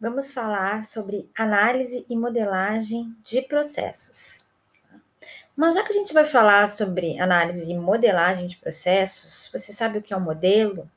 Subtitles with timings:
[0.00, 4.46] vamos falar sobre análise e modelagem de processos.
[5.56, 9.98] Mas já que a gente vai falar sobre análise e modelagem de processos, você sabe
[9.98, 10.90] o que é um modelo?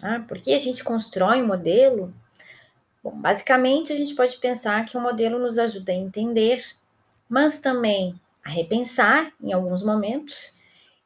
[0.00, 2.14] Ah, por que a gente constrói um modelo?
[3.02, 6.64] Bom, basicamente a gente pode pensar que o um modelo nos ajuda a entender,
[7.28, 10.54] mas também a repensar em alguns momentos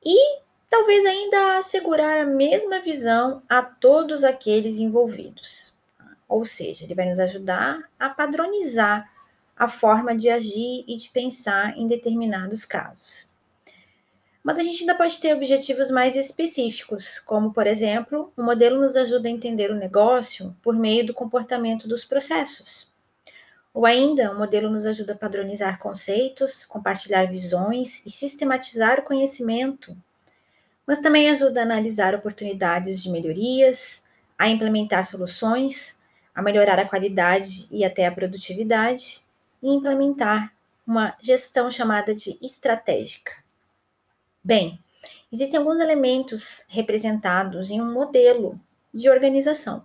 [0.04, 5.71] e talvez ainda assegurar a mesma visão a todos aqueles envolvidos.
[6.32, 9.06] Ou seja, ele vai nos ajudar a padronizar
[9.54, 13.28] a forma de agir e de pensar em determinados casos.
[14.42, 18.96] Mas a gente ainda pode ter objetivos mais específicos, como, por exemplo, o modelo nos
[18.96, 22.90] ajuda a entender o negócio por meio do comportamento dos processos.
[23.74, 29.94] Ou ainda, o modelo nos ajuda a padronizar conceitos, compartilhar visões e sistematizar o conhecimento.
[30.86, 34.06] Mas também ajuda a analisar oportunidades de melhorias,
[34.38, 36.00] a implementar soluções,
[36.34, 39.22] a melhorar a qualidade e até a produtividade,
[39.62, 40.52] e implementar
[40.86, 43.32] uma gestão chamada de estratégica.
[44.42, 44.82] Bem,
[45.32, 48.60] existem alguns elementos representados em um modelo
[48.92, 49.84] de organização.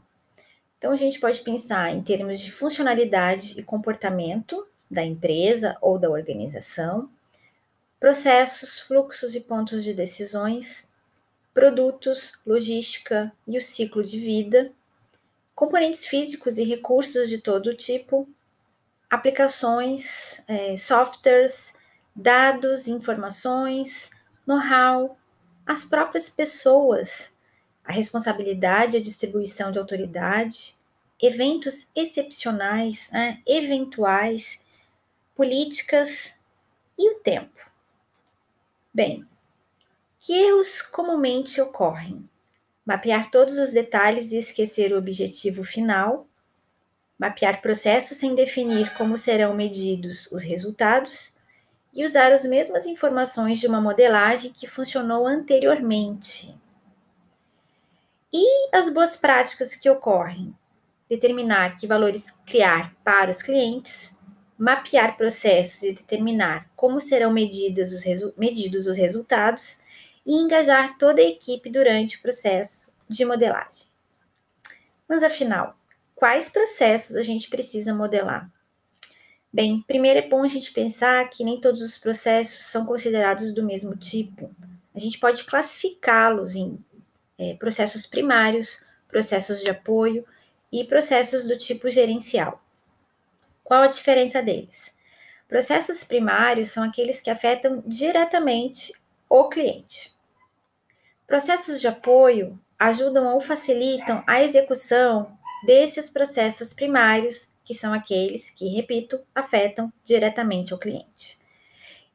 [0.77, 6.09] Então, a gente pode pensar em termos de funcionalidade e comportamento da empresa ou da
[6.09, 7.09] organização,
[7.99, 10.87] processos, fluxos e pontos de decisões,
[11.53, 14.71] produtos, logística e o ciclo de vida,
[15.57, 18.29] componentes físicos e recursos de todo tipo,
[19.09, 21.73] aplicações, é, softwares,
[22.15, 24.11] dados, informações,
[24.45, 25.17] know-how,
[25.65, 27.35] as próprias pessoas,
[27.83, 30.75] a responsabilidade a distribuição de autoridade,
[31.19, 34.63] eventos excepcionais, né, eventuais,
[35.33, 36.35] políticas
[36.95, 37.67] e o tempo.
[38.93, 39.27] Bem,
[40.19, 42.29] que erros comumente ocorrem?
[42.87, 46.27] Mapear todos os detalhes e esquecer o objetivo final
[47.17, 51.33] mapear processos sem definir como serão medidos os resultados
[51.93, 56.55] e usar as mesmas informações de uma modelagem que funcionou anteriormente.
[58.31, 60.55] E as boas práticas que ocorrem?
[61.09, 64.13] Determinar que valores criar para os clientes,
[64.57, 68.03] mapear processos e determinar como serão medidos os,
[68.37, 69.79] medidos os resultados
[70.27, 73.87] e engajar toda a equipe durante o processo de modelagem.
[75.07, 75.79] Mas afinal,
[76.13, 78.51] quais processos a gente precisa modelar?
[79.51, 83.63] Bem, primeiro é bom a gente pensar que nem todos os processos são considerados do
[83.63, 84.53] mesmo tipo.
[84.93, 86.77] A gente pode classificá-los em
[87.37, 90.25] é, processos primários, processos de apoio
[90.69, 92.61] e processos do tipo gerencial.
[93.63, 94.93] Qual a diferença deles?
[95.47, 98.91] Processos primários são aqueles que afetam diretamente
[99.29, 100.16] o cliente.
[101.27, 108.69] Processos de apoio ajudam ou facilitam a execução desses processos primários, que são aqueles que,
[108.69, 111.37] repito, afetam diretamente o cliente.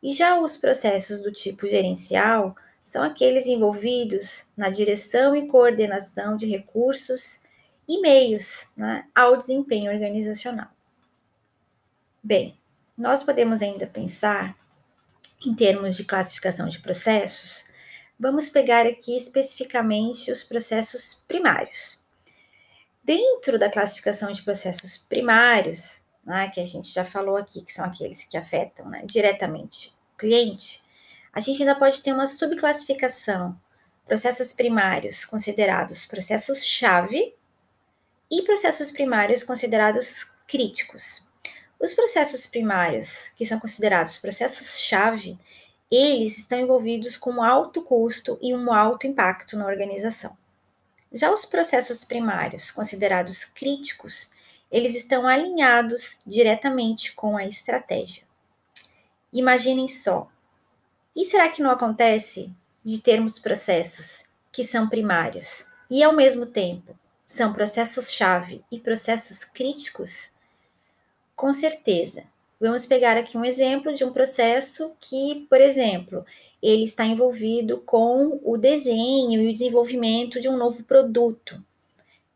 [0.03, 6.47] E já os processos do tipo gerencial são aqueles envolvidos na direção e coordenação de
[6.47, 7.43] recursos
[7.87, 10.71] e meios né, ao desempenho organizacional.
[12.23, 12.57] Bem,
[12.97, 14.57] nós podemos ainda pensar
[15.45, 17.67] em termos de classificação de processos,
[18.23, 21.99] vamos pegar aqui especificamente os processos primários.
[23.03, 27.85] Dentro da classificação de processos primários, né, que a gente já falou aqui, que são
[27.85, 30.81] aqueles que afetam né, diretamente o cliente,
[31.33, 33.61] a gente ainda pode ter uma subclassificação,
[34.07, 37.35] processos primários considerados processos-chave
[38.31, 41.27] e processos primários considerados críticos.
[41.77, 45.37] Os processos primários, que são considerados processos-chave,
[45.97, 50.37] eles estão envolvidos com um alto custo e um alto impacto na organização.
[51.13, 54.31] Já os processos primários, considerados críticos,
[54.71, 58.23] eles estão alinhados diretamente com a estratégia.
[59.31, 60.31] Imaginem só.
[61.15, 62.51] E será que não acontece
[62.83, 70.31] de termos processos que são primários e, ao mesmo tempo, são processos-chave e processos críticos?
[71.37, 72.25] Com certeza.
[72.63, 76.25] Vamos pegar aqui um exemplo de um processo que, por exemplo,
[76.63, 81.61] ele está envolvido com o desenho e o desenvolvimento de um novo produto.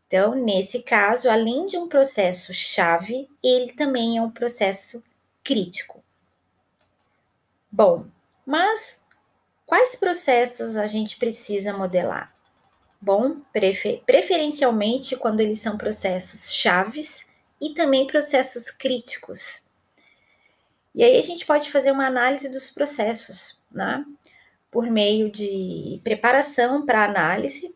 [0.05, 5.01] Então, nesse caso, além de um processo chave, ele também é um processo
[5.41, 6.03] crítico.
[7.71, 8.07] Bom,
[8.45, 8.99] mas
[9.65, 12.33] quais processos a gente precisa modelar?
[12.99, 17.25] Bom, prefer preferencialmente quando eles são processos chaves
[17.61, 19.65] e também processos críticos.
[20.97, 24.03] E aí a gente pode fazer uma análise dos processos, né?
[24.71, 27.71] Por meio de preparação para análise,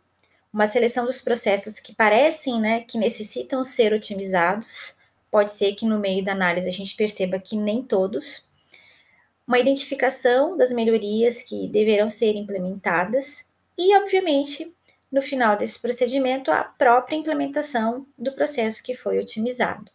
[0.51, 4.97] uma seleção dos processos que parecem, né, que necessitam ser otimizados,
[5.29, 8.43] pode ser que no meio da análise a gente perceba que nem todos.
[9.47, 13.45] Uma identificação das melhorias que deverão ser implementadas
[13.77, 14.75] e, obviamente,
[15.11, 19.91] no final desse procedimento, a própria implementação do processo que foi otimizado.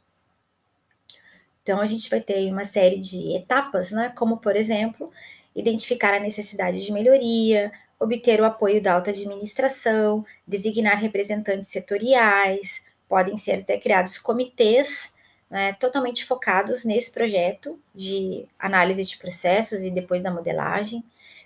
[1.67, 4.13] Então, a gente vai ter uma série de etapas, né?
[4.17, 5.11] Como, por exemplo,
[5.53, 13.37] identificar a necessidade de melhoria, obter o apoio da alta administração, designar representantes setoriais, podem
[13.37, 15.13] ser até criados comitês
[15.51, 21.03] né, totalmente focados nesse projeto de análise de processos e depois da modelagem,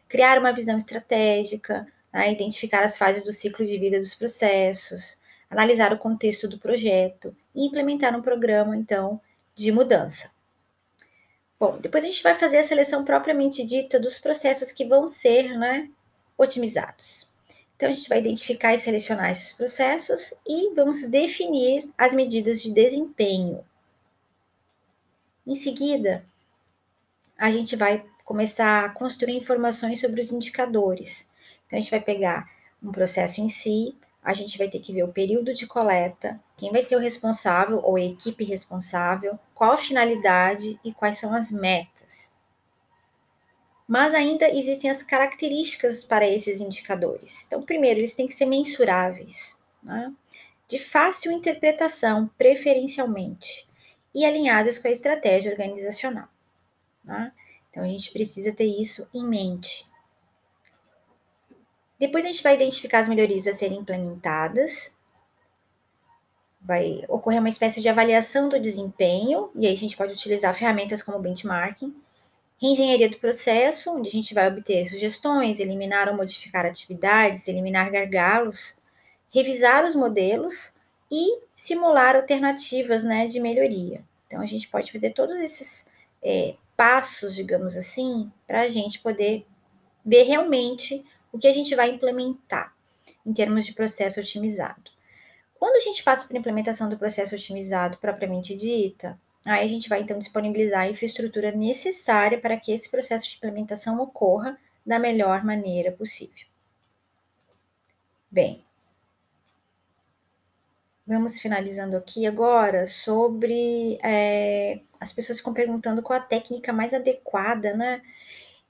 [0.07, 5.19] criar uma visão estratégica, né, identificar as fases do ciclo de vida dos processos,
[5.49, 9.19] analisar o contexto do projeto e implementar um programa, então,
[9.61, 10.31] de mudança.
[11.59, 15.59] Bom, depois a gente vai fazer a seleção propriamente dita dos processos que vão ser
[15.59, 15.91] né,
[16.37, 17.29] otimizados.
[17.77, 22.73] Então, a gente vai identificar e selecionar esses processos e vamos definir as medidas de
[22.73, 23.65] desempenho.
[25.47, 26.25] Em seguida,
[27.39, 31.29] a gente vai começar a construir informações sobre os indicadores.
[31.67, 32.51] Então, a gente vai pegar
[32.83, 36.71] um processo em si, a gente vai ter que ver o período de coleta, quem
[36.71, 41.51] vai ser o responsável ou a equipe responsável, qual a finalidade e quais são as
[41.51, 42.31] metas.
[43.89, 47.45] Mas ainda existem as características para esses indicadores.
[47.47, 50.13] Então, primeiro, eles têm que ser mensuráveis, né?
[50.69, 53.69] de fácil interpretação, preferencialmente,
[54.15, 56.29] e alinhados com a estratégia organizacional.
[57.03, 57.33] Né?
[57.69, 59.90] Então, a gente precisa ter isso em mente.
[62.01, 64.91] Depois a gente vai identificar as melhorias a serem implementadas.
[66.59, 71.03] Vai ocorrer uma espécie de avaliação do desempenho, e aí a gente pode utilizar ferramentas
[71.03, 71.95] como benchmarking.
[72.59, 78.79] Reengenharia do processo, onde a gente vai obter sugestões, eliminar ou modificar atividades, eliminar gargalos,
[79.31, 80.73] revisar os modelos
[81.11, 84.03] e simular alternativas né, de melhoria.
[84.27, 85.87] Então, a gente pode fazer todos esses
[86.23, 89.47] é, passos, digamos assim, para a gente poder
[90.05, 92.75] ver realmente o que a gente vai implementar
[93.25, 94.91] em termos de processo otimizado.
[95.59, 99.89] Quando a gente passa para a implementação do processo otimizado propriamente dita, aí a gente
[99.89, 105.45] vai então disponibilizar a infraestrutura necessária para que esse processo de implementação ocorra da melhor
[105.45, 106.47] maneira possível.
[108.31, 108.65] Bem,
[111.07, 117.75] vamos finalizando aqui agora sobre é, as pessoas ficam perguntando qual a técnica mais adequada,
[117.75, 118.01] né?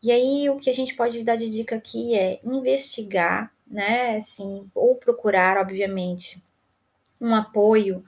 [0.02, 4.69] E aí o que a gente pode dar de dica aqui é investigar, né, assim,
[4.75, 6.43] ou procurar, obviamente,
[7.20, 8.05] um apoio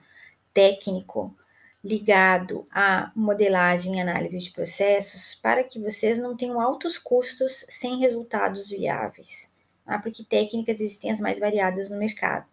[0.53, 1.35] técnico
[1.83, 7.99] ligado à modelagem e análise de processos para que vocês não tenham altos custos sem
[7.99, 9.51] resultados viáveis,
[9.85, 9.99] tá?
[9.99, 12.45] porque técnicas existem as mais variadas no mercado.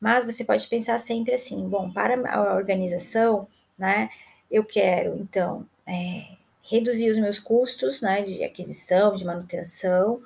[0.00, 4.08] Mas você pode pensar sempre assim: bom, para a organização, né,
[4.50, 10.22] eu quero então é, reduzir os meus custos né, de aquisição, de manutenção,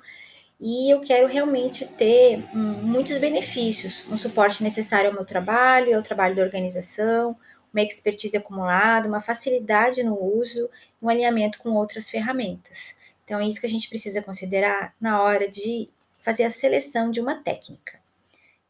[0.59, 6.35] e eu quero realmente ter muitos benefícios, um suporte necessário ao meu trabalho, ao trabalho
[6.35, 7.35] da organização,
[7.73, 10.69] uma expertise acumulada, uma facilidade no uso,
[11.01, 12.95] um alinhamento com outras ferramentas.
[13.25, 15.89] Então, é isso que a gente precisa considerar na hora de
[16.23, 17.99] fazer a seleção de uma técnica.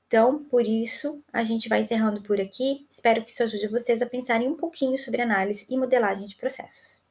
[0.08, 2.86] Então, por isso, a gente vai encerrando por aqui.
[2.90, 7.05] Espero que isso ajude vocês a pensarem um pouquinho sobre análise e modelagem de processos.